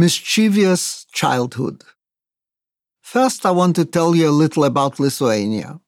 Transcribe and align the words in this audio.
Mischievous 0.00 1.04
Childhood. 1.12 1.84
First, 3.02 3.44
I 3.44 3.50
want 3.50 3.76
to 3.76 3.84
tell 3.84 4.16
you 4.16 4.30
a 4.30 4.40
little 4.42 4.64
about 4.64 4.98
Lithuania. 4.98 5.78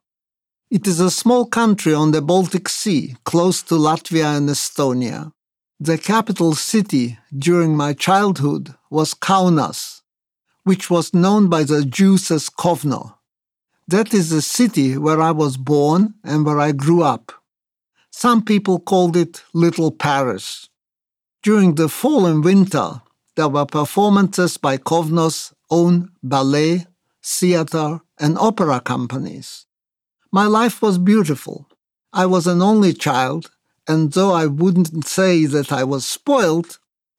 It 0.70 0.86
is 0.86 1.00
a 1.00 1.10
small 1.10 1.46
country 1.46 1.94
on 1.94 2.10
the 2.10 2.20
Baltic 2.20 2.68
Sea, 2.68 3.16
close 3.24 3.62
to 3.62 3.74
Latvia 3.76 4.36
and 4.36 4.50
Estonia. 4.50 5.32
The 5.80 5.96
capital 5.96 6.54
city 6.54 7.18
during 7.46 7.74
my 7.74 7.94
childhood 7.94 8.74
was 8.90 9.14
Kaunas, 9.14 10.02
which 10.64 10.90
was 10.90 11.14
known 11.14 11.48
by 11.48 11.62
the 11.64 11.82
Jews 11.82 12.30
as 12.30 12.50
Kovno. 12.50 13.14
That 13.88 14.12
is 14.12 14.28
the 14.28 14.42
city 14.42 14.98
where 14.98 15.22
I 15.22 15.30
was 15.30 15.56
born 15.56 16.12
and 16.22 16.44
where 16.44 16.60
I 16.60 16.72
grew 16.72 17.02
up. 17.02 17.32
Some 18.10 18.44
people 18.44 18.78
called 18.78 19.16
it 19.16 19.42
Little 19.54 19.90
Paris. 19.90 20.68
During 21.42 21.76
the 21.76 21.88
fall 21.88 22.26
and 22.26 22.44
winter, 22.44 23.00
there 23.36 23.48
were 23.48 23.66
performances 23.66 24.56
by 24.56 24.76
Kovno's 24.76 25.54
own 25.70 26.10
ballet, 26.22 26.86
theater, 27.24 28.00
and 28.18 28.38
opera 28.38 28.80
companies. 28.80 29.66
My 30.30 30.46
life 30.46 30.82
was 30.82 30.98
beautiful. 30.98 31.68
I 32.12 32.26
was 32.26 32.46
an 32.46 32.60
only 32.60 32.92
child, 32.92 33.50
and 33.88 34.12
though 34.12 34.32
I 34.32 34.46
wouldn't 34.46 35.06
say 35.06 35.46
that 35.46 35.72
I 35.72 35.84
was 35.84 36.04
spoiled, 36.04 36.78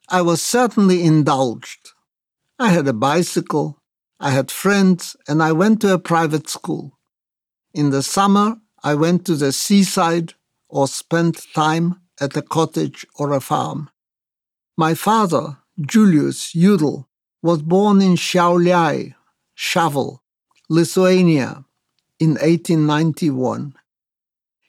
I 0.09 0.21
was 0.21 0.41
certainly 0.41 1.03
indulged. 1.03 1.91
I 2.59 2.69
had 2.69 2.87
a 2.87 2.93
bicycle, 2.93 3.81
I 4.19 4.31
had 4.31 4.51
friends, 4.51 5.15
and 5.27 5.41
I 5.41 5.51
went 5.51 5.81
to 5.81 5.93
a 5.93 5.99
private 5.99 6.47
school. 6.47 6.99
In 7.73 7.89
the 7.89 8.03
summer, 8.03 8.57
I 8.83 8.93
went 8.95 9.25
to 9.25 9.35
the 9.35 9.51
seaside 9.51 10.35
or 10.69 10.87
spent 10.87 11.47
time 11.53 12.01
at 12.21 12.37
a 12.37 12.41
cottage 12.41 13.05
or 13.15 13.33
a 13.33 13.41
farm. 13.41 13.89
My 14.77 14.93
father, 14.93 15.57
Julius 15.81 16.53
Judel, 16.53 17.07
was 17.41 17.61
born 17.61 18.01
in 18.01 18.15
Šiauliai, 18.15 19.15
Šavel, 19.57 20.19
Lithuania, 20.69 21.65
in 22.19 22.31
1891. 22.31 23.73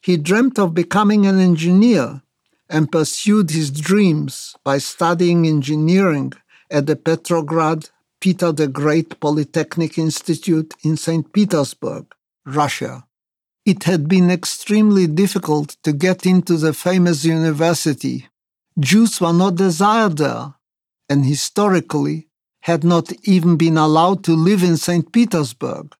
He 0.02 0.16
dreamt 0.16 0.58
of 0.58 0.74
becoming 0.74 1.26
an 1.26 1.38
engineer 1.38 2.22
and 2.68 2.90
pursued 2.90 3.50
his 3.50 3.70
dreams 3.70 4.56
by 4.64 4.78
studying 4.78 5.46
engineering 5.46 6.32
at 6.70 6.86
the 6.86 6.96
Petrograd 6.96 7.90
Peter 8.20 8.52
the 8.52 8.66
Great 8.66 9.20
Polytechnic 9.20 9.98
Institute 9.98 10.74
in 10.82 10.96
St. 10.96 11.30
Petersburg, 11.32 12.06
Russia. 12.46 13.04
It 13.66 13.84
had 13.84 14.08
been 14.08 14.30
extremely 14.30 15.06
difficult 15.06 15.76
to 15.82 15.92
get 15.92 16.24
into 16.24 16.56
the 16.56 16.72
famous 16.72 17.24
university. 17.24 18.28
Jews 18.78 19.20
were 19.20 19.32
not 19.32 19.56
desired 19.56 20.16
there, 20.16 20.54
and 21.08 21.24
historically 21.24 22.28
had 22.62 22.82
not 22.84 23.12
even 23.24 23.56
been 23.56 23.76
allowed 23.76 24.24
to 24.24 24.32
live 24.34 24.62
in 24.62 24.76
St. 24.76 25.12
Petersburg. 25.12 25.94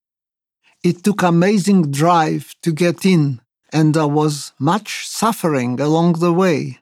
It 0.83 1.05
took 1.05 1.23
amazing 1.23 1.91
drive 1.91 2.55
to 2.63 2.73
get 2.73 3.05
in, 3.05 3.41
and 3.73 3.95
there 3.95 4.09
was 4.09 4.53
much 4.59 5.07
suffering 5.07 5.81
along 5.81 6.15
the 6.15 6.33
way. 6.33 6.79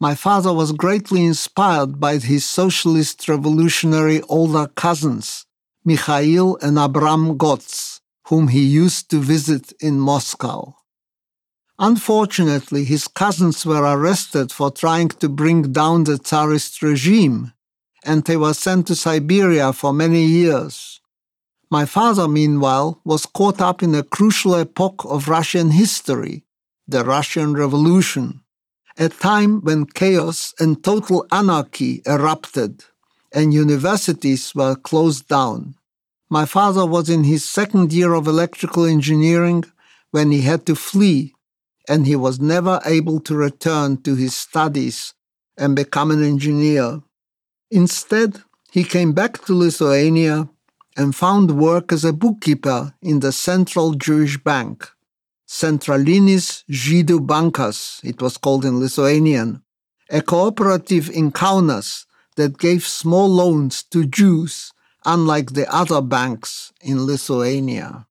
My 0.00 0.14
father 0.14 0.52
was 0.52 0.72
greatly 0.72 1.24
inspired 1.24 2.00
by 2.00 2.18
his 2.18 2.44
socialist 2.44 3.28
revolutionary 3.28 4.20
older 4.22 4.66
cousins, 4.66 5.46
Mikhail 5.84 6.56
and 6.60 6.78
Abram 6.78 7.38
Gotz, 7.38 8.00
whom 8.28 8.48
he 8.48 8.64
used 8.64 9.10
to 9.10 9.18
visit 9.18 9.72
in 9.80 10.00
Moscow. 10.00 10.76
Unfortunately, 11.78 12.84
his 12.84 13.08
cousins 13.08 13.66
were 13.66 13.82
arrested 13.82 14.52
for 14.52 14.70
trying 14.70 15.08
to 15.08 15.28
bring 15.28 15.72
down 15.72 16.04
the 16.04 16.18
Tsarist 16.18 16.82
regime, 16.82 17.52
and 18.04 18.24
they 18.24 18.36
were 18.36 18.54
sent 18.54 18.86
to 18.86 18.94
Siberia 18.94 19.72
for 19.72 19.92
many 19.92 20.24
years. 20.24 21.00
My 21.70 21.84
father, 21.84 22.28
meanwhile, 22.28 23.00
was 23.04 23.26
caught 23.26 23.60
up 23.60 23.82
in 23.82 23.94
a 23.94 24.04
crucial 24.04 24.54
epoch 24.54 25.04
of 25.04 25.28
Russian 25.28 25.72
history, 25.72 26.44
the 26.86 27.04
Russian 27.04 27.54
Revolution, 27.54 28.42
a 28.96 29.08
time 29.08 29.60
when 29.62 29.86
chaos 29.86 30.54
and 30.60 30.84
total 30.84 31.26
anarchy 31.32 32.02
erupted 32.06 32.84
and 33.32 33.52
universities 33.52 34.54
were 34.54 34.76
closed 34.76 35.26
down. 35.26 35.74
My 36.30 36.46
father 36.46 36.86
was 36.86 37.10
in 37.10 37.24
his 37.24 37.44
second 37.44 37.92
year 37.92 38.14
of 38.14 38.28
electrical 38.28 38.84
engineering 38.84 39.64
when 40.12 40.30
he 40.30 40.42
had 40.42 40.64
to 40.66 40.76
flee, 40.76 41.33
and 41.88 42.06
he 42.06 42.16
was 42.16 42.40
never 42.40 42.80
able 42.84 43.20
to 43.20 43.34
return 43.34 44.00
to 44.02 44.14
his 44.14 44.34
studies 44.34 45.14
and 45.56 45.76
become 45.76 46.10
an 46.10 46.22
engineer. 46.22 47.02
Instead, 47.70 48.42
he 48.70 48.84
came 48.84 49.12
back 49.12 49.44
to 49.44 49.54
Lithuania 49.54 50.48
and 50.96 51.14
found 51.14 51.58
work 51.58 51.92
as 51.92 52.04
a 52.04 52.12
bookkeeper 52.12 52.94
in 53.02 53.20
the 53.20 53.32
Central 53.32 53.94
Jewish 53.94 54.42
Bank. 54.42 54.88
Centralinis 55.46 56.64
Žydų 56.70 57.26
Bankas, 57.26 58.00
it 58.02 58.22
was 58.22 58.36
called 58.36 58.64
in 58.64 58.80
Lithuanian, 58.80 59.62
a 60.10 60.22
cooperative 60.22 61.10
in 61.10 61.32
Kaunas 61.32 62.06
that 62.36 62.58
gave 62.58 62.84
small 62.84 63.28
loans 63.28 63.82
to 63.90 64.04
Jews, 64.04 64.72
unlike 65.04 65.52
the 65.52 65.72
other 65.72 66.00
banks 66.00 66.72
in 66.80 67.06
Lithuania. 67.06 68.06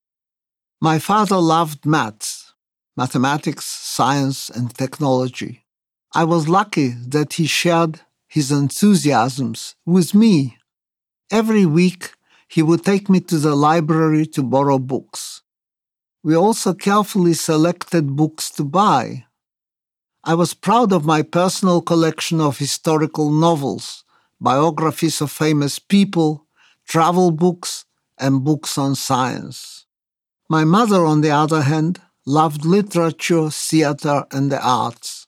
My 0.80 1.00
father 1.00 1.38
loved 1.38 1.86
maths, 1.86 2.43
mathematics, 2.96 3.66
science, 3.66 4.50
and 4.50 4.74
technology. 4.74 5.66
I 6.14 6.24
was 6.26 6.48
lucky 6.48 6.90
that 6.90 7.34
he 7.34 7.46
shared 7.48 8.02
his 8.28 8.52
enthusiasms 8.52 9.76
with 9.86 10.14
me. 10.14 10.58
Every 11.32 11.66
week, 11.66 12.14
he 12.48 12.62
would 12.62 12.86
take 12.86 13.10
me 13.10 13.20
to 13.22 13.38
the 13.38 13.56
library 13.56 14.26
to 14.28 14.44
borrow 14.44 14.78
books. 14.78 15.42
We 16.24 16.36
also 16.36 16.74
carefully 16.74 17.34
selected 17.34 18.16
books 18.16 18.50
to 18.52 18.64
buy. 18.64 19.26
I 20.24 20.36
was 20.36 20.54
proud 20.54 20.94
of 20.94 21.04
my 21.04 21.22
personal 21.22 21.82
collection 21.82 22.40
of 22.40 22.60
historical 22.60 23.32
novels, 23.32 24.06
biographies 24.40 25.20
of 25.20 25.32
famous 25.32 25.80
people, 25.80 26.46
travel 26.88 27.32
books, 27.32 27.86
and 28.18 28.44
books 28.44 28.78
on 28.78 28.96
science. 28.96 29.86
My 30.50 30.64
mother, 30.64 31.06
on 31.06 31.22
the 31.22 31.32
other 31.32 31.64
hand, 31.64 32.00
loved 32.26 32.66
literature, 32.66 33.50
theater, 33.50 34.26
and 34.32 34.52
the 34.52 34.62
arts. 34.62 35.28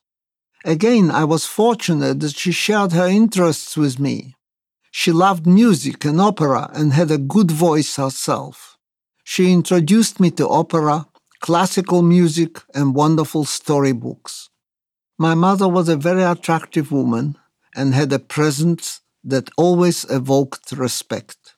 Again, 0.64 1.10
I 1.10 1.24
was 1.24 1.46
fortunate 1.46 2.20
that 2.20 2.36
she 2.36 2.52
shared 2.52 2.92
her 2.92 3.06
interests 3.06 3.76
with 3.76 3.98
me. 3.98 4.34
She 4.90 5.12
loved 5.12 5.46
music 5.46 6.04
and 6.04 6.20
opera 6.20 6.70
and 6.72 6.92
had 6.92 7.10
a 7.10 7.18
good 7.18 7.50
voice 7.50 7.96
herself. 7.96 8.78
She 9.24 9.52
introduced 9.52 10.20
me 10.20 10.30
to 10.32 10.48
opera, 10.48 11.06
classical 11.40 12.02
music, 12.02 12.62
and 12.74 12.94
wonderful 12.94 13.44
storybooks. 13.44 14.48
My 15.18 15.34
mother 15.34 15.68
was 15.68 15.88
a 15.88 15.96
very 15.96 16.22
attractive 16.22 16.90
woman 16.90 17.36
and 17.74 17.94
had 17.94 18.12
a 18.12 18.18
presence 18.18 19.00
that 19.22 19.50
always 19.56 20.04
evoked 20.10 20.72
respect. 20.72 21.55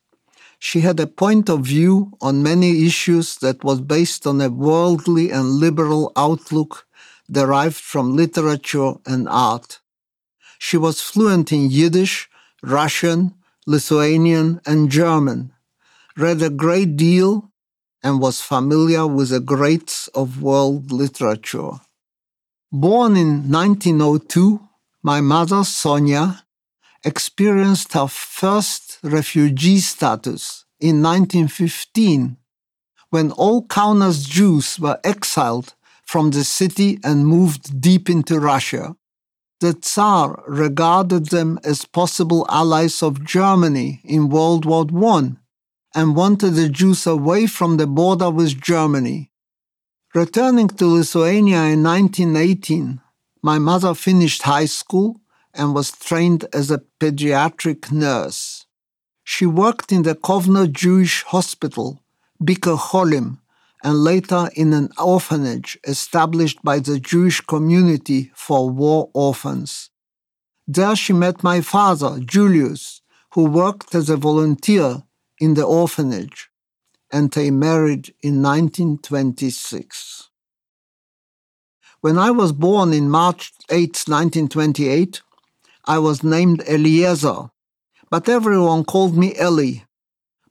She 0.58 0.80
had 0.80 0.98
a 0.98 1.06
point 1.06 1.48
of 1.48 1.60
view 1.60 2.12
on 2.20 2.42
many 2.42 2.84
issues 2.84 3.36
that 3.36 3.62
was 3.62 3.80
based 3.80 4.26
on 4.26 4.40
a 4.40 4.50
worldly 4.50 5.30
and 5.30 5.52
liberal 5.52 6.12
outlook 6.16 6.86
derived 7.30 7.76
from 7.76 8.16
literature 8.16 8.94
and 9.06 9.28
art. 9.28 9.80
She 10.58 10.76
was 10.76 11.00
fluent 11.00 11.52
in 11.52 11.70
Yiddish, 11.70 12.28
Russian, 12.62 13.34
Lithuanian, 13.66 14.60
and 14.66 14.90
German, 14.90 15.52
read 16.16 16.42
a 16.42 16.50
great 16.50 16.96
deal, 16.96 17.50
and 18.02 18.20
was 18.20 18.40
familiar 18.40 19.06
with 19.06 19.28
the 19.28 19.40
greats 19.40 20.08
of 20.08 20.42
world 20.42 20.90
literature. 20.90 21.72
Born 22.72 23.16
in 23.16 23.50
1902, 23.50 24.60
my 25.02 25.20
mother, 25.20 25.64
Sonia, 25.64 26.44
experienced 27.04 27.92
her 27.92 28.08
first 28.08 28.98
refugee 29.02 29.78
status 29.78 30.64
in 30.80 31.02
1915 31.02 32.36
when 33.10 33.30
all 33.32 33.62
Kaunas 33.66 34.28
Jews 34.28 34.78
were 34.78 35.00
exiled 35.02 35.74
from 36.04 36.30
the 36.30 36.44
city 36.44 36.98
and 37.02 37.26
moved 37.26 37.80
deep 37.80 38.10
into 38.10 38.38
Russia 38.38 38.96
the 39.60 39.74
Tsar 39.74 40.44
regarded 40.46 41.30
them 41.30 41.58
as 41.64 41.84
possible 41.84 42.46
allies 42.48 43.02
of 43.02 43.24
Germany 43.24 44.00
in 44.04 44.28
World 44.28 44.64
War 44.64 44.86
I 44.92 45.32
and 45.96 46.14
wanted 46.14 46.50
the 46.50 46.68
Jews 46.68 47.08
away 47.08 47.46
from 47.48 47.76
the 47.76 47.88
border 47.88 48.30
with 48.30 48.60
Germany. 48.60 49.32
Returning 50.14 50.68
to 50.68 50.86
Lithuania 50.86 51.64
in 51.64 51.82
1918, 51.82 53.00
my 53.42 53.58
mother 53.58 53.94
finished 53.94 54.42
high 54.42 54.66
school 54.66 55.20
and 55.58 55.74
was 55.74 55.90
trained 55.90 56.46
as 56.54 56.70
a 56.70 56.82
pediatric 57.00 57.90
nurse. 57.92 58.66
She 59.24 59.44
worked 59.44 59.92
in 59.92 60.02
the 60.04 60.14
Kovno 60.14 60.70
Jewish 60.72 61.24
Hospital, 61.24 62.02
Bikur 62.42 62.78
Cholim, 62.78 63.40
and 63.82 64.02
later 64.02 64.48
in 64.54 64.72
an 64.72 64.88
orphanage 64.98 65.78
established 65.84 66.62
by 66.62 66.78
the 66.78 66.98
Jewish 66.98 67.40
community 67.42 68.30
for 68.34 68.70
war 68.70 69.10
orphans. 69.12 69.90
There 70.66 70.96
she 70.96 71.12
met 71.12 71.42
my 71.42 71.60
father, 71.60 72.20
Julius, 72.20 73.02
who 73.34 73.44
worked 73.44 73.94
as 73.94 74.08
a 74.08 74.16
volunteer 74.16 75.02
in 75.40 75.54
the 75.54 75.64
orphanage, 75.64 76.50
and 77.12 77.30
they 77.30 77.50
married 77.50 78.14
in 78.22 78.42
1926. 78.42 80.28
When 82.00 82.18
I 82.18 82.30
was 82.30 82.52
born 82.52 82.92
in 82.92 83.10
March 83.10 83.52
8, 83.70 84.04
1928, 84.06 85.22
I 85.88 85.98
was 85.98 86.22
named 86.22 86.62
Eliezer, 86.68 87.48
but 88.10 88.28
everyone 88.28 88.84
called 88.84 89.16
me 89.16 89.34
Elly. 89.36 89.86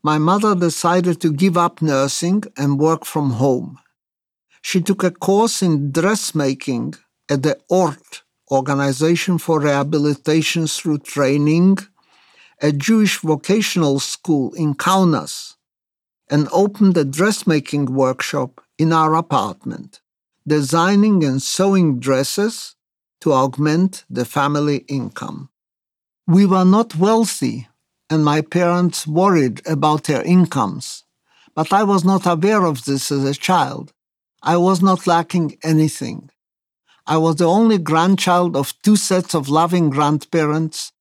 My 0.02 0.18
mother 0.18 0.56
decided 0.56 1.22
to 1.22 1.32
give 1.32 1.56
up 1.56 1.80
nursing 1.80 2.44
and 2.58 2.80
work 2.80 3.06
from 3.06 3.34
home. 3.34 3.78
She 4.64 4.82
took 4.82 5.04
a 5.04 5.12
course 5.12 5.62
in 5.62 5.92
dressmaking 5.92 6.96
at 7.30 7.44
the 7.44 7.60
ORT, 7.70 8.24
Organization 8.50 9.38
for 9.38 9.60
Rehabilitation 9.60 10.66
Through 10.66 11.00
Training, 11.00 11.78
a 12.60 12.72
Jewish 12.72 13.20
vocational 13.20 14.00
school 14.00 14.56
in 14.56 14.74
Kaunas, 14.74 15.54
and 16.32 16.50
opened 16.52 16.98
a 16.98 17.06
dressmaking 17.06 17.94
workshop 17.94 18.60
in 18.80 18.92
our 18.92 19.14
apartment, 19.14 20.02
designing 20.48 21.24
and 21.24 21.44
sewing 21.44 22.00
dresses 22.00 22.74
to 23.22 23.34
augment 23.34 24.06
the 24.10 24.26
family 24.26 24.78
income. 24.88 25.50
We 26.28 26.46
were 26.46 26.66
not 26.66 26.96
wealthy, 26.96 27.68
and 28.10 28.24
my 28.24 28.42
parents 28.42 29.08
worried 29.08 29.62
about 29.66 30.06
their 30.06 30.22
incomes, 30.24 31.04
but 31.56 31.74
I 31.74 31.84
was 31.84 32.04
not 32.04 32.26
aware 32.26 32.66
of 32.66 32.86
this 32.86 33.12
as 33.12 33.24
a 33.24 33.34
child. 33.34 33.94
I 34.44 34.58
was 34.58 34.82
not 34.82 35.08
lacking 35.08 35.58
anything. 35.64 36.30
I 37.06 37.18
was 37.18 37.38
the 37.38 37.46
only 37.46 37.78
grandchild 37.78 38.56
of 38.56 38.74
two 38.82 38.96
sets 38.96 39.34
of 39.34 39.50
loving 39.50 39.90
grandparents, 39.90 40.92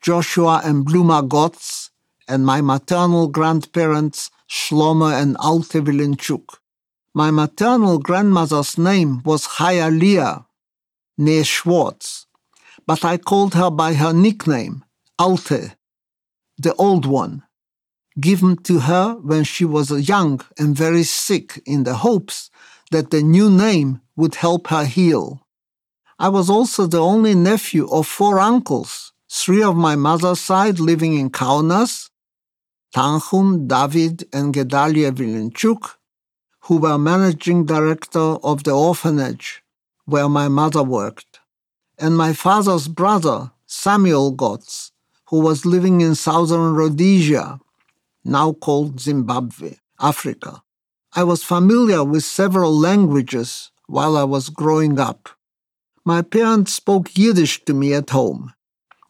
Joshua 0.00 0.62
and 0.64 0.86
Bluma 0.86 1.28
Gotz, 1.28 1.90
and 2.26 2.46
my 2.46 2.60
maternal 2.60 3.28
grandparents, 3.28 4.30
Shlomo 4.50 5.12
and 5.12 5.36
Alte 5.38 5.80
Vilenchuk. 5.84 6.58
My 7.14 7.30
maternal 7.30 7.98
grandmother's 7.98 8.76
name 8.76 9.22
was 9.24 9.46
Chaya 9.46 9.90
near 11.16 11.44
Schwartz, 11.44 12.26
but 12.86 13.04
I 13.04 13.16
called 13.16 13.54
her 13.54 13.70
by 13.70 13.94
her 13.94 14.12
nickname, 14.12 14.84
Alte, 15.18 15.74
the 16.58 16.74
old 16.74 17.06
one, 17.06 17.42
given 18.20 18.56
to 18.64 18.80
her 18.80 19.14
when 19.16 19.44
she 19.44 19.64
was 19.64 20.08
young 20.08 20.40
and 20.58 20.76
very 20.76 21.02
sick 21.02 21.62
in 21.66 21.84
the 21.84 21.94
hopes 21.94 22.50
that 22.90 23.10
the 23.10 23.22
new 23.22 23.50
name 23.50 24.00
would 24.16 24.36
help 24.36 24.68
her 24.68 24.84
heal. 24.84 25.46
I 26.18 26.28
was 26.28 26.48
also 26.48 26.86
the 26.86 27.02
only 27.02 27.34
nephew 27.34 27.88
of 27.90 28.06
four 28.06 28.38
uncles, 28.38 29.12
three 29.30 29.62
of 29.62 29.74
my 29.74 29.96
mother's 29.96 30.40
side 30.40 30.78
living 30.78 31.14
in 31.18 31.30
Kaunas, 31.30 32.10
Tanchum, 32.94 33.66
David, 33.66 34.24
and 34.32 34.54
Gedalia 34.54 35.10
Vilenchuk, 35.10 35.96
who 36.60 36.78
were 36.78 36.98
managing 36.98 37.66
director 37.66 38.36
of 38.44 38.62
the 38.62 38.70
orphanage 38.70 39.63
where 40.06 40.28
my 40.28 40.48
mother 40.48 40.82
worked, 40.82 41.40
and 41.98 42.16
my 42.16 42.32
father's 42.32 42.88
brother, 42.88 43.50
Samuel 43.66 44.34
Gotz, 44.34 44.90
who 45.28 45.40
was 45.40 45.64
living 45.66 46.00
in 46.00 46.14
southern 46.14 46.74
Rhodesia, 46.74 47.60
now 48.24 48.52
called 48.52 49.00
Zimbabwe, 49.00 49.76
Africa. 50.00 50.62
I 51.14 51.24
was 51.24 51.44
familiar 51.44 52.02
with 52.04 52.24
several 52.24 52.76
languages 52.76 53.70
while 53.86 54.16
I 54.16 54.24
was 54.24 54.48
growing 54.48 54.98
up. 54.98 55.30
My 56.04 56.22
parents 56.22 56.74
spoke 56.74 57.16
Yiddish 57.16 57.64
to 57.64 57.74
me 57.74 57.94
at 57.94 58.10
home, 58.10 58.52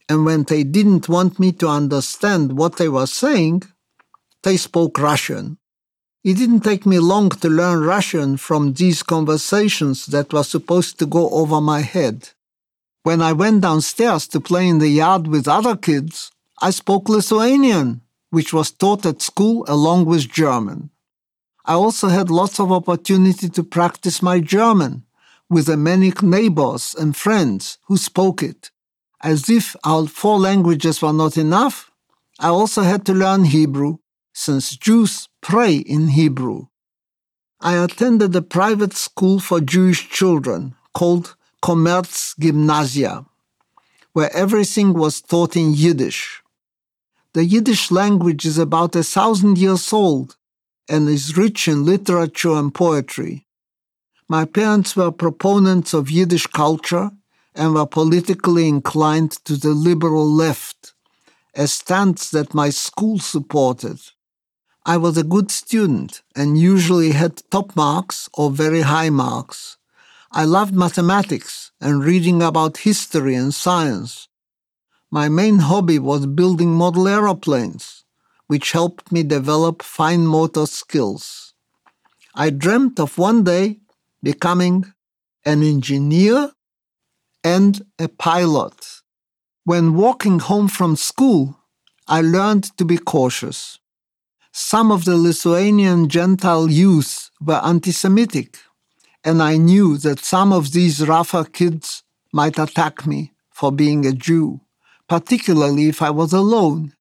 and 0.09 0.25
when 0.25 0.45
they 0.45 0.63
didn't 0.63 1.09
want 1.09 1.41
me 1.41 1.51
to 1.53 1.69
understand 1.69 2.57
what 2.59 2.77
they 2.77 2.89
were 2.89 3.07
saying, 3.07 3.63
they 4.43 4.57
spoke 4.57 4.99
Russian. 4.99 5.59
It 6.25 6.39
didn't 6.39 6.61
take 6.61 6.87
me 6.87 6.99
long 6.99 7.29
to 7.29 7.51
learn 7.51 7.85
Russian 7.85 8.39
from 8.39 8.73
these 8.73 9.03
conversations 9.03 10.07
that 10.07 10.33
were 10.33 10.43
supposed 10.43 10.99
to 10.99 11.07
go 11.07 11.29
over 11.29 11.61
my 11.61 11.83
head. 11.83 12.31
When 13.03 13.21
I 13.21 13.35
went 13.35 13.61
downstairs 13.61 14.27
to 14.29 14.41
play 14.41 14.67
in 14.67 14.79
the 14.79 14.89
yard 14.89 15.27
with 15.27 15.47
other 15.47 15.77
kids, 15.77 16.31
I 16.63 16.71
spoke 16.71 17.11
Lithuanian, 17.11 18.01
which 18.31 18.55
was 18.55 18.71
taught 18.71 19.05
at 19.05 19.21
school 19.21 19.67
along 19.69 20.07
with 20.07 20.33
German. 20.33 20.89
I 21.67 21.75
also 21.75 22.09
had 22.09 22.31
lots 22.31 22.59
of 22.59 22.73
opportunity 22.73 23.51
to 23.51 23.63
practice 23.63 24.23
my 24.23 24.41
German 24.41 25.05
with 25.51 25.67
the 25.67 25.77
many 25.77 26.11
neighbors 26.23 26.95
and 26.99 27.15
friends 27.15 27.77
who 27.89 27.99
spoke 27.99 28.43
it. 28.43 28.71
As 29.23 29.51
if 29.51 29.77
our 29.85 30.07
four 30.07 30.39
languages 30.39 31.03
were 31.03 31.13
not 31.13 31.37
enough, 31.37 31.91
I 32.41 32.49
also 32.49 32.81
had 32.81 33.05
to 33.07 33.13
learn 33.13 33.45
Hebrew, 33.45 33.99
since 34.33 34.77
Jews 34.77 35.29
pray 35.45 35.77
in 35.77 36.09
Hebrew. 36.09 36.69
I 37.61 37.75
attended 37.77 38.35
a 38.35 38.41
private 38.41 38.95
school 38.95 39.39
for 39.39 39.61
Jewish 39.61 40.09
children 40.09 40.75
called 40.95 41.37
Commerz 41.63 42.35
Gymnasia, 42.39 43.27
where 44.15 44.35
everything 44.35 44.95
was 44.95 45.21
taught 45.21 45.55
in 45.55 45.75
Yiddish. 45.75 46.43
The 47.35 47.45
Yiddish 47.45 47.91
language 47.91 48.47
is 48.47 48.57
about 48.57 48.97
a 48.97 49.03
thousand 49.03 49.59
years 49.59 49.93
old 49.93 50.37
and 50.89 51.11
is 51.11 51.37
rich 51.37 51.69
in 51.69 51.85
literature 51.85 52.55
and 52.55 52.75
poetry. 52.75 53.47
My 54.27 54.47
parents 54.47 54.97
were 54.97 55.13
proponents 55.13 55.93
of 55.93 56.11
Yiddish 56.11 56.47
culture 56.47 57.11
and 57.55 57.75
were 57.75 57.87
politically 57.87 58.67
inclined 58.67 59.33
to 59.45 59.57
the 59.57 59.75
liberal 59.75 60.27
left, 60.27 60.95
a 61.55 61.67
stance 61.67 62.31
that 62.31 62.55
my 62.55 62.71
school 62.71 63.19
supported. 63.19 64.01
I 64.87 64.99
was 64.99 65.17
a 65.17 65.25
good 65.25 65.51
student 65.51 66.21
and 66.37 66.59
usually 66.59 67.13
had 67.13 67.43
top 67.51 67.75
marks 67.75 68.29
or 68.35 68.51
very 68.51 68.83
high 68.83 69.09
marks. 69.09 69.79
I 70.31 70.45
loved 70.45 70.75
mathematics 70.75 71.73
and 71.81 72.05
reading 72.05 72.43
about 72.43 72.77
history 72.89 73.35
and 73.35 73.55
science. 73.55 74.29
My 75.11 75.31
main 75.31 75.61
hobby 75.61 75.99
was 75.99 76.27
building 76.27 76.75
model 76.75 77.09
aeroplanes, 77.09 78.05
which 78.47 78.73
helped 78.73 79.11
me 79.11 79.23
develop 79.23 79.81
fine 79.81 80.27
motor 80.27 80.67
skills. 80.67 81.55
I 82.35 82.51
dreamt 82.51 83.01
of 83.01 83.17
one 83.17 83.43
day 83.43 83.79
becoming 84.23 84.93
an 85.47 85.63
engineer 85.63 86.53
and 87.43 87.87
a 87.99 88.09
pilot. 88.09 89.01
When 89.65 89.95
walking 89.95 90.41
home 90.41 90.69
from 90.69 90.97
school, 90.97 91.59
I 92.07 92.21
learned 92.21 92.65
to 92.77 92.85
be 92.85 92.99
cautious 92.99 93.79
some 94.57 94.93
of 94.93 95.05
the 95.05 95.17
Lithuanian 95.17 96.09
Gentile 96.09 96.71
youth 96.71 97.29
were 97.41 97.61
anti 97.65 97.91
Semitic, 97.91 98.59
and 99.25 99.43
I 99.43 99.57
knew 99.57 99.99
that 99.99 100.21
some 100.21 100.53
of 100.53 100.71
these 100.71 101.05
Rafa 101.05 101.47
kids 101.47 102.05
might 102.33 102.57
attack 102.57 103.05
me 103.05 103.33
for 103.51 103.73
being 103.73 104.07
a 104.07 104.13
Jew, 104.13 104.61
particularly 105.09 105.89
if 105.89 106.01
I 106.01 106.11
was 106.11 106.33
alone. 106.33 106.95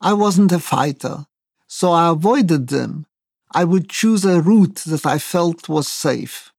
I 0.00 0.12
wasn't 0.12 0.52
a 0.52 0.60
fighter, 0.60 1.26
so 1.66 1.90
I 1.90 2.10
avoided 2.10 2.68
them. 2.68 3.06
I 3.52 3.64
would 3.64 3.90
choose 3.90 4.24
a 4.24 4.40
route 4.40 4.82
that 4.86 5.04
I 5.04 5.18
felt 5.18 5.68
was 5.68 5.88
safe. 5.88 6.52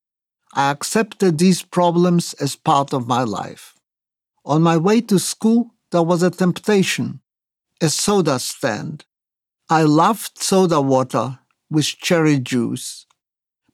I 0.54 0.70
accepted 0.70 1.38
these 1.38 1.64
problems 1.64 2.34
as 2.34 2.58
part 2.58 2.94
of 2.94 3.08
my 3.08 3.24
life. 3.24 3.74
On 4.44 4.62
my 4.62 4.76
way 4.76 5.00
to 5.00 5.18
school, 5.18 5.72
there 5.92 6.04
was 6.04 6.22
a 6.22 6.30
temptation 6.30 7.22
a 7.82 7.90
soda 7.90 8.38
stand. 8.38 9.06
I 9.72 9.84
loved 9.84 10.38
soda 10.38 10.82
water 10.82 11.40
with 11.70 11.86
cherry 11.86 12.40
juice, 12.40 13.06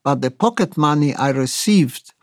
but 0.03 0.21
the 0.21 0.29
pocket 0.29 0.77
money 0.77 1.15
I 1.15 1.29
received 1.29 2.13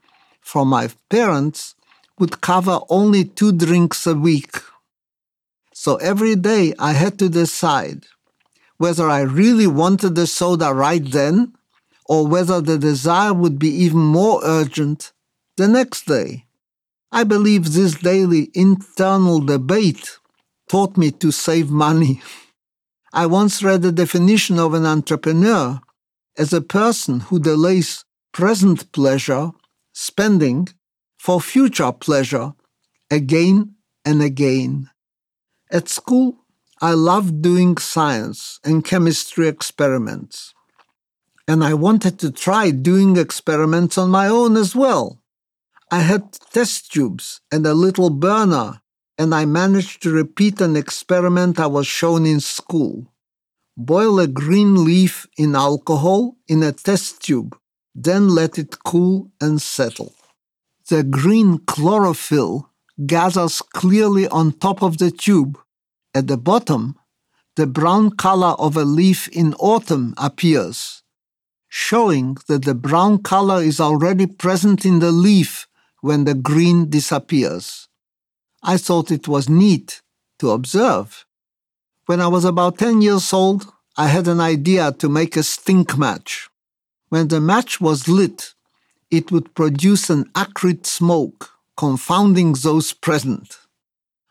from 0.40 0.68
my 0.68 0.90
parents 1.10 1.74
would 2.16 2.40
cover 2.40 2.78
only 2.88 3.24
two 3.24 3.50
drinks 3.50 4.06
a 4.06 4.14
week. 4.14 4.58
So 5.72 5.96
every 5.96 6.36
day 6.36 6.72
I 6.78 6.92
had 6.92 7.18
to 7.18 7.28
decide 7.28 8.06
whether 8.76 9.10
I 9.10 9.22
really 9.22 9.66
wanted 9.66 10.14
the 10.14 10.28
soda 10.28 10.72
right 10.72 11.04
then 11.04 11.54
or 12.06 12.28
whether 12.28 12.60
the 12.60 12.78
desire 12.78 13.34
would 13.34 13.58
be 13.58 13.70
even 13.70 13.98
more 13.98 14.38
urgent 14.44 15.10
the 15.56 15.66
next 15.66 16.06
day. 16.06 16.44
I 17.10 17.24
believe 17.24 17.72
this 17.72 17.96
daily 17.96 18.52
internal 18.54 19.40
debate 19.40 20.18
taught 20.68 20.96
me 20.96 21.10
to 21.10 21.32
save 21.32 21.70
money. 21.70 22.22
I 23.16 23.26
once 23.26 23.62
read 23.62 23.84
a 23.84 23.92
definition 23.92 24.58
of 24.58 24.74
an 24.74 24.84
entrepreneur 24.84 25.80
as 26.36 26.52
a 26.52 26.60
person 26.60 27.20
who 27.20 27.38
delays 27.38 28.04
present 28.32 28.90
pleasure, 28.90 29.52
spending, 29.92 30.68
for 31.16 31.40
future 31.40 31.92
pleasure, 31.92 32.54
again 33.12 33.76
and 34.04 34.20
again. 34.20 34.90
At 35.70 35.88
school, 35.88 36.44
I 36.82 36.94
loved 36.94 37.40
doing 37.40 37.76
science 37.76 38.58
and 38.64 38.84
chemistry 38.84 39.46
experiments. 39.46 40.52
And 41.46 41.62
I 41.62 41.74
wanted 41.74 42.18
to 42.18 42.32
try 42.32 42.72
doing 42.72 43.16
experiments 43.16 43.96
on 43.96 44.10
my 44.10 44.26
own 44.26 44.56
as 44.56 44.74
well. 44.74 45.20
I 45.88 46.00
had 46.00 46.32
test 46.52 46.90
tubes 46.90 47.40
and 47.52 47.64
a 47.64 47.74
little 47.74 48.10
burner 48.10 48.80
and 49.18 49.34
I 49.34 49.44
managed 49.44 50.02
to 50.02 50.10
repeat 50.10 50.60
an 50.60 50.76
experiment 50.76 51.60
I 51.60 51.66
was 51.66 51.86
shown 51.86 52.26
in 52.26 52.40
school. 52.40 53.12
Boil 53.76 54.20
a 54.20 54.26
green 54.26 54.84
leaf 54.84 55.26
in 55.36 55.54
alcohol 55.54 56.36
in 56.48 56.62
a 56.62 56.72
test 56.72 57.22
tube, 57.22 57.56
then 57.94 58.28
let 58.28 58.58
it 58.58 58.82
cool 58.84 59.30
and 59.40 59.60
settle. 59.60 60.14
The 60.88 61.02
green 61.02 61.58
chlorophyll 61.58 62.70
gathers 63.06 63.62
clearly 63.62 64.28
on 64.28 64.52
top 64.52 64.82
of 64.82 64.98
the 64.98 65.10
tube. 65.10 65.58
At 66.14 66.28
the 66.28 66.36
bottom, 66.36 66.96
the 67.56 67.66
brown 67.66 68.10
color 68.10 68.54
of 68.58 68.76
a 68.76 68.84
leaf 68.84 69.28
in 69.28 69.54
autumn 69.54 70.14
appears, 70.16 71.02
showing 71.68 72.36
that 72.48 72.64
the 72.64 72.74
brown 72.74 73.22
color 73.22 73.62
is 73.62 73.80
already 73.80 74.26
present 74.26 74.84
in 74.84 74.98
the 74.98 75.12
leaf 75.12 75.66
when 76.00 76.24
the 76.24 76.34
green 76.34 76.90
disappears. 76.90 77.88
I 78.66 78.78
thought 78.78 79.10
it 79.10 79.28
was 79.28 79.46
neat 79.46 80.00
to 80.38 80.50
observe. 80.50 81.26
When 82.06 82.18
I 82.18 82.28
was 82.28 82.46
about 82.46 82.78
10 82.78 83.02
years 83.02 83.30
old, 83.30 83.66
I 83.94 84.06
had 84.08 84.26
an 84.26 84.40
idea 84.40 84.90
to 84.92 85.08
make 85.10 85.36
a 85.36 85.42
stink 85.42 85.98
match. 85.98 86.48
When 87.10 87.28
the 87.28 87.42
match 87.42 87.78
was 87.78 88.08
lit, 88.08 88.54
it 89.10 89.30
would 89.30 89.54
produce 89.54 90.08
an 90.08 90.30
acrid 90.34 90.86
smoke, 90.86 91.50
confounding 91.76 92.54
those 92.54 92.94
present. 92.94 93.58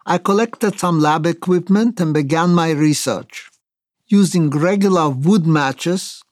I 0.04 0.18
collected 0.18 0.80
some 0.80 1.00
lab 1.00 1.28
equipment 1.28 2.00
and 2.02 2.12
began 2.12 2.56
my 2.56 2.72
research. 2.72 3.52
Using 4.08 4.50
regular 4.50 5.10
wood 5.10 5.46
matches, 5.46 6.24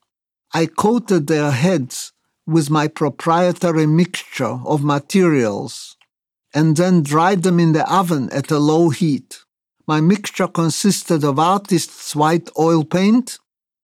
I 0.56 0.66
coated 0.66 1.28
their 1.28 1.52
heads 1.52 2.14
with 2.48 2.72
my 2.72 2.88
proprietary 2.88 3.86
mixture 3.86 4.60
of 4.66 4.84
materials 4.84 5.98
and 6.54 6.76
then 6.76 7.04
dried 7.04 7.44
them 7.44 7.60
in 7.60 7.74
the 7.74 7.90
oven 7.92 8.30
at 8.32 8.52
a 8.52 8.60
low 8.60 8.90
heat. 8.90 9.44
My 9.88 10.02
mixture 10.02 10.48
consisted 10.48 11.24
of 11.24 11.40
artist's 11.40 12.16
white 12.16 12.50
oil 12.58 12.84
paint 12.84 13.40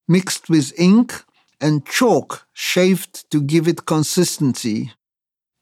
mixed 0.07 0.49
with 0.49 0.77
ink 0.79 1.23
and 1.59 1.85
chalk 1.85 2.47
shaved 2.53 3.29
to 3.31 3.41
give 3.41 3.67
it 3.67 3.85
consistency. 3.85 4.91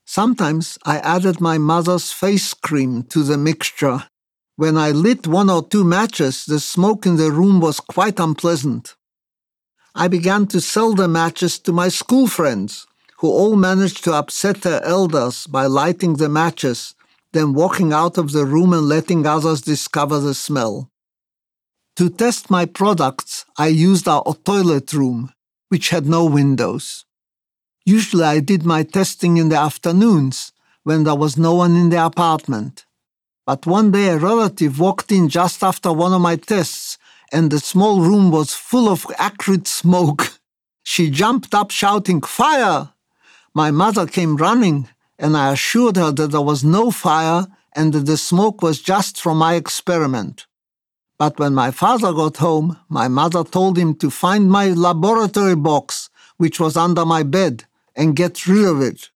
Sometimes 0.05 0.77
I 0.85 0.99
added 0.99 1.41
my 1.41 1.57
mother's 1.57 2.11
face 2.11 2.53
cream 2.53 3.03
to 3.03 3.23
the 3.23 3.37
mixture. 3.37 4.03
When 4.55 4.77
I 4.77 4.91
lit 4.91 5.27
one 5.27 5.49
or 5.49 5.67
two 5.67 5.83
matches, 5.83 6.45
the 6.45 6.59
smoke 6.59 7.05
in 7.05 7.17
the 7.17 7.31
room 7.31 7.59
was 7.59 7.79
quite 7.79 8.19
unpleasant. 8.19 8.95
I 9.95 10.07
began 10.07 10.45
to 10.47 10.61
sell 10.61 10.93
the 10.93 11.07
matches 11.07 11.57
to 11.59 11.71
my 11.71 11.87
school 11.87 12.27
friends, 12.27 12.85
who 13.25 13.31
all 13.31 13.55
managed 13.55 14.03
to 14.03 14.13
upset 14.13 14.61
their 14.61 14.83
elders 14.83 15.47
by 15.47 15.65
lighting 15.65 16.13
the 16.17 16.29
matches, 16.29 16.93
then 17.33 17.55
walking 17.55 17.91
out 17.91 18.19
of 18.19 18.31
the 18.33 18.45
room 18.45 18.71
and 18.71 18.87
letting 18.87 19.25
others 19.25 19.61
discover 19.61 20.19
the 20.19 20.35
smell. 20.35 20.91
To 21.95 22.07
test 22.07 22.51
my 22.51 22.65
products, 22.65 23.45
I 23.57 23.69
used 23.89 24.07
our 24.07 24.35
toilet 24.43 24.93
room, 24.93 25.33
which 25.69 25.89
had 25.89 26.05
no 26.05 26.23
windows. 26.25 27.05
Usually 27.83 28.25
I 28.25 28.41
did 28.41 28.63
my 28.63 28.83
testing 28.83 29.37
in 29.37 29.49
the 29.49 29.57
afternoons 29.57 30.51
when 30.83 31.03
there 31.03 31.15
was 31.15 31.35
no 31.35 31.55
one 31.55 31.75
in 31.75 31.89
the 31.89 32.05
apartment. 32.05 32.85
But 33.47 33.65
one 33.65 33.89
day 33.89 34.09
a 34.09 34.19
relative 34.19 34.79
walked 34.79 35.11
in 35.11 35.29
just 35.29 35.63
after 35.63 35.91
one 35.91 36.13
of 36.13 36.21
my 36.21 36.35
tests 36.35 36.99
and 37.33 37.49
the 37.49 37.59
small 37.59 38.01
room 38.01 38.29
was 38.29 38.53
full 38.53 38.87
of 38.87 39.07
acrid 39.17 39.67
smoke. 39.67 40.23
She 40.87 41.09
jumped 41.09 41.55
up 41.55 41.71
shouting, 41.71 42.21
Fire! 42.21 42.91
My 43.57 43.71
mother 43.71 44.05
came 44.05 44.35
running 44.35 44.89
and 45.17 45.37
I 45.37 45.53
assured 45.53 45.95
her 45.95 46.11
that 46.11 46.31
there 46.31 46.41
was 46.41 46.65
no 46.65 46.91
fire 46.91 47.47
and 47.73 47.93
that 47.93 48.05
the 48.05 48.17
smoke 48.17 48.61
was 48.61 48.81
just 48.81 49.19
from 49.21 49.37
my 49.37 49.53
experiment. 49.55 50.45
But 51.17 51.39
when 51.39 51.53
my 51.55 51.71
father 51.71 52.11
got 52.11 52.35
home, 52.37 52.77
my 52.89 53.07
mother 53.07 53.45
told 53.45 53.77
him 53.77 53.95
to 53.95 54.11
find 54.11 54.51
my 54.51 54.71
laboratory 54.71 55.55
box, 55.55 56.09
which 56.35 56.59
was 56.59 56.75
under 56.75 57.05
my 57.05 57.23
bed, 57.23 57.63
and 57.95 58.13
get 58.13 58.45
rid 58.45 58.65
of 58.65 58.81
it. 58.81 59.09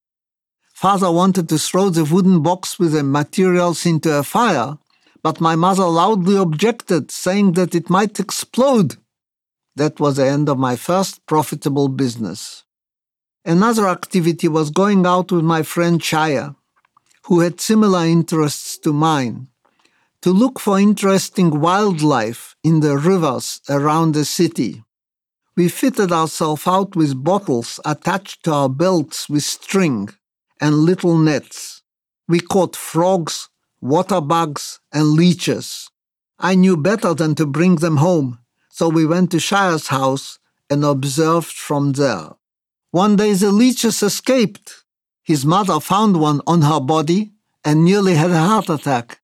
Father 0.74 1.12
wanted 1.12 1.50
to 1.50 1.58
throw 1.58 1.90
the 1.90 2.06
wooden 2.06 2.42
box 2.42 2.80
with 2.80 2.94
the 2.94 3.04
materials 3.04 3.86
into 3.86 4.18
a 4.18 4.24
fire, 4.24 4.78
but 5.22 5.42
my 5.42 5.58
mother 5.58 5.84
loudly 5.84 6.38
objected, 6.38 7.12
saying 7.12 7.52
that 7.54 7.76
it 7.76 7.90
might 7.90 8.18
explode. 8.22 8.96
That 9.76 10.00
was 10.00 10.16
the 10.16 10.28
end 10.28 10.48
of 10.48 10.58
my 10.58 10.78
first 10.78 11.26
profitable 11.26 11.90
business. 11.90 12.64
Another 13.46 13.88
activity 13.88 14.48
was 14.48 14.70
going 14.70 15.06
out 15.06 15.32
with 15.32 15.44
my 15.44 15.64
friend 15.64 16.00
Chaya, 16.02 16.56
who 17.26 17.40
had 17.40 17.62
similar 17.62 18.06
interests 18.06 18.78
to 18.80 18.94
mine 18.94 19.48
to 20.22 20.32
look 20.32 20.60
for 20.60 20.80
interesting 20.80 21.62
wildlife 21.62 22.56
in 22.64 22.82
the 22.82 22.98
rivers 22.98 23.62
around 23.70 24.14
the 24.14 24.26
city. 24.26 24.84
We 25.56 25.70
fitted 25.70 26.12
ourselves 26.12 26.68
out 26.68 26.96
with 26.96 27.24
bottles 27.24 27.80
attached 27.86 28.44
to 28.44 28.54
our 28.54 28.70
belts 28.70 29.30
with 29.30 29.44
string 29.44 30.10
and 30.60 30.76
little 30.76 31.18
nets. 31.18 31.84
We 32.28 32.40
caught 32.40 32.76
frogs, 32.76 33.50
water 33.82 34.20
bugs, 34.20 34.80
and 34.92 35.12
leeches. 35.12 35.90
I 36.38 36.56
knew 36.56 36.76
better 36.76 37.14
than 37.14 37.36
to 37.36 37.46
bring 37.46 37.78
them 37.78 37.98
home, 37.98 38.40
so 38.70 38.90
we 38.90 39.06
went 39.06 39.32
to 39.32 39.38
Chaya's 39.38 39.88
house 39.88 40.40
and 40.70 40.84
observed 40.84 41.48
from 41.48 41.94
there. 41.94 42.32
One 42.92 43.16
day 43.16 43.34
the 43.34 43.52
leeches 43.52 44.02
escaped. 44.02 44.84
His 45.24 45.46
mother 45.46 45.80
found 45.80 46.20
one 46.20 46.42
on 46.48 46.64
her 46.64 46.80
body 46.80 47.32
and 47.64 47.86
nearly 47.86 48.16
had 48.16 48.32
a 48.32 48.40
heart 48.40 48.70
attack. 48.70 49.20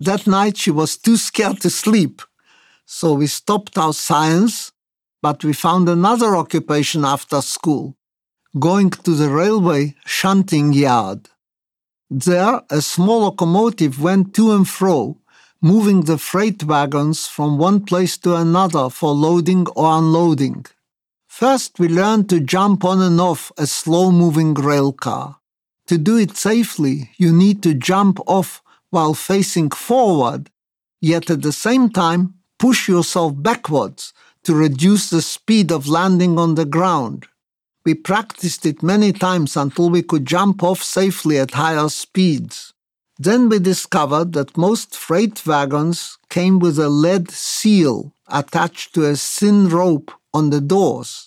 That 0.00 0.26
night 0.26 0.58
she 0.58 0.70
was 0.70 0.98
too 0.98 1.16
scared 1.16 1.60
to 1.62 1.70
sleep, 1.70 2.20
so 2.84 3.14
we 3.14 3.26
stopped 3.26 3.78
our 3.78 3.94
science, 3.94 4.72
but 5.22 5.42
we 5.42 5.54
found 5.54 5.88
another 5.88 6.36
occupation 6.36 7.04
after 7.04 7.40
school 7.40 7.96
going 8.58 8.90
to 8.90 9.12
the 9.14 9.28
railway 9.28 9.94
shunting 10.06 10.72
yard. 10.72 11.28
There, 12.10 12.62
a 12.70 12.80
small 12.80 13.20
locomotive 13.20 14.00
went 14.00 14.34
to 14.36 14.52
and 14.52 14.66
fro, 14.68 15.18
moving 15.60 16.02
the 16.02 16.18
freight 16.18 16.64
wagons 16.64 17.26
from 17.26 17.58
one 17.58 17.84
place 17.84 18.16
to 18.18 18.34
another 18.36 18.88
for 18.88 19.12
loading 19.12 19.66
or 19.74 19.98
unloading. 19.98 20.64
First, 21.38 21.78
we 21.78 21.88
learned 21.88 22.30
to 22.30 22.40
jump 22.40 22.82
on 22.82 23.02
and 23.02 23.20
off 23.20 23.52
a 23.58 23.66
slow 23.66 24.10
moving 24.10 24.54
rail 24.54 24.90
car. 24.90 25.36
To 25.88 25.98
do 25.98 26.16
it 26.16 26.34
safely, 26.34 27.10
you 27.18 27.30
need 27.30 27.62
to 27.64 27.74
jump 27.74 28.18
off 28.26 28.62
while 28.88 29.12
facing 29.12 29.68
forward, 29.68 30.48
yet 31.02 31.28
at 31.28 31.42
the 31.42 31.52
same 31.52 31.90
time 31.90 32.36
push 32.58 32.88
yourself 32.88 33.34
backwards 33.36 34.14
to 34.44 34.54
reduce 34.54 35.10
the 35.10 35.20
speed 35.20 35.70
of 35.70 35.86
landing 35.86 36.38
on 36.38 36.54
the 36.54 36.64
ground. 36.64 37.26
We 37.84 37.92
practiced 37.92 38.64
it 38.64 38.82
many 38.82 39.12
times 39.12 39.58
until 39.58 39.90
we 39.90 40.02
could 40.02 40.24
jump 40.24 40.62
off 40.62 40.82
safely 40.82 41.38
at 41.38 41.50
higher 41.50 41.90
speeds. 41.90 42.72
Then 43.18 43.50
we 43.50 43.58
discovered 43.58 44.32
that 44.32 44.56
most 44.56 44.96
freight 44.96 45.44
wagons 45.44 46.16
came 46.30 46.60
with 46.60 46.78
a 46.78 46.88
lead 46.88 47.30
seal 47.30 48.14
attached 48.26 48.94
to 48.94 49.04
a 49.04 49.16
thin 49.16 49.68
rope 49.68 50.10
on 50.32 50.50
the 50.50 50.60
doors. 50.60 51.25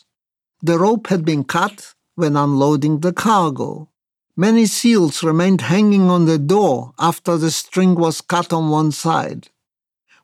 The 0.61 0.77
rope 0.77 1.07
had 1.07 1.23
been 1.23 1.45
cut 1.45 1.93
when 2.15 2.35
unloading 2.35 2.99
the 2.99 3.13
cargo. 3.13 3.89
Many 4.35 4.65
seals 4.65 5.23
remained 5.23 5.61
hanging 5.61 6.09
on 6.09 6.25
the 6.25 6.37
door 6.37 6.93
after 6.99 7.37
the 7.37 7.51
string 7.51 7.95
was 7.95 8.19
cut 8.19 8.51
on 8.51 8.69
one 8.69 8.91
side. 8.91 9.47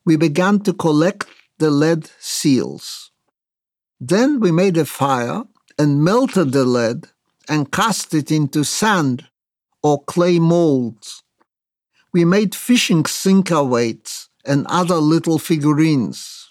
We 0.04 0.18
began 0.18 0.60
to 0.62 0.74
collect 0.74 1.28
the 1.58 1.70
lead 1.72 2.10
seals. 2.20 3.12
Then 4.00 4.42
we 4.42 4.52
made 4.52 4.78
a 4.78 4.86
fire 4.86 5.44
and 5.80 6.04
melted 6.04 6.52
the 6.52 6.66
lead 6.66 7.08
and 7.48 7.72
cast 7.72 8.14
it 8.14 8.30
into 8.30 8.64
sand 8.66 9.28
or 9.82 10.04
clay 10.04 10.40
molds. 10.40 11.24
We 12.12 12.26
made 12.26 12.56
fishing 12.56 13.06
sinker 13.06 13.64
weights 13.64 14.30
and 14.46 14.68
other 14.68 14.96
little 14.96 15.40
figurines. 15.40 16.50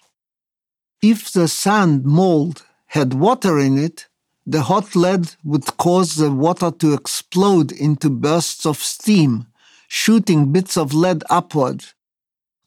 If 1.02 1.32
the 1.32 1.48
sand 1.48 2.04
mold 2.04 2.64
had 2.94 3.12
water 3.12 3.58
in 3.58 3.76
it, 3.76 4.06
the 4.46 4.62
hot 4.62 4.94
lead 4.94 5.34
would 5.42 5.66
cause 5.78 6.14
the 6.14 6.30
water 6.30 6.70
to 6.70 6.94
explode 6.94 7.72
into 7.72 8.08
bursts 8.08 8.64
of 8.64 8.76
steam, 8.78 9.48
shooting 9.88 10.52
bits 10.52 10.76
of 10.76 10.94
lead 10.94 11.24
upward. 11.28 11.84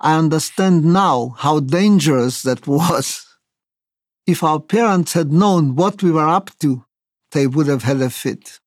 I 0.01 0.17
understand 0.17 0.84
now 0.84 1.36
how 1.38 1.62
dangerous 1.62 2.41
that 2.41 2.67
was. 2.67 3.25
If 4.25 4.43
our 4.43 4.60
parents 4.60 5.13
had 5.13 5.31
known 5.31 5.77
what 5.77 6.03
we 6.03 6.12
were 6.12 6.27
up 6.27 6.51
to, 6.60 6.84
they 7.31 7.48
would 7.48 7.67
have 7.67 7.84
had 7.84 8.01
a 8.01 8.10
fit. 8.10 8.60